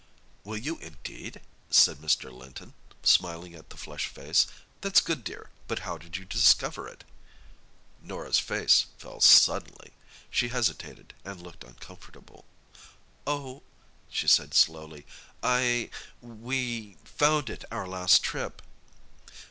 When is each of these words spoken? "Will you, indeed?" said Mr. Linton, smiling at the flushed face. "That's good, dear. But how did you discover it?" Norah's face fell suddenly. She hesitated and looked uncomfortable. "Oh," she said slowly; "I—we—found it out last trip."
"Will 0.43 0.57
you, 0.57 0.79
indeed?" 0.79 1.41
said 1.69 1.97
Mr. 1.97 2.33
Linton, 2.33 2.73
smiling 3.03 3.53
at 3.53 3.69
the 3.69 3.77
flushed 3.77 4.07
face. 4.07 4.47
"That's 4.81 4.99
good, 4.99 5.23
dear. 5.23 5.51
But 5.67 5.77
how 5.85 5.99
did 5.99 6.17
you 6.17 6.25
discover 6.25 6.87
it?" 6.87 7.03
Norah's 8.01 8.39
face 8.39 8.87
fell 8.97 9.19
suddenly. 9.21 9.93
She 10.31 10.47
hesitated 10.49 11.13
and 11.23 11.39
looked 11.39 11.63
uncomfortable. 11.63 12.45
"Oh," 13.27 13.61
she 14.09 14.27
said 14.27 14.55
slowly; 14.55 15.05
"I—we—found 15.43 17.51
it 17.51 17.63
out 17.71 17.87
last 17.89 18.23
trip." 18.23 18.63